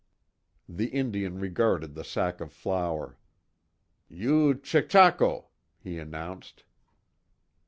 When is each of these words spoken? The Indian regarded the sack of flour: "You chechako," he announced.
The 0.67 0.87
Indian 0.87 1.37
regarded 1.37 1.93
the 1.93 2.03
sack 2.03 2.41
of 2.41 2.51
flour: 2.51 3.19
"You 4.09 4.55
chechako," 4.55 5.49
he 5.77 5.99
announced. 5.99 6.63